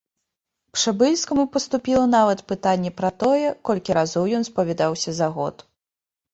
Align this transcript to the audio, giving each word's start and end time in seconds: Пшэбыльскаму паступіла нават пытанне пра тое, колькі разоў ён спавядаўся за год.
Пшэбыльскаму 0.77 1.43
паступіла 1.57 2.07
нават 2.15 2.41
пытанне 2.53 2.91
пра 3.03 3.13
тое, 3.27 3.47
колькі 3.71 3.91
разоў 4.01 4.23
ён 4.41 4.51
спавядаўся 4.51 5.09
за 5.23 5.33
год. 5.41 5.55